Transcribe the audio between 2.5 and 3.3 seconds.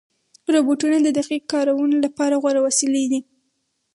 وسیلې دي.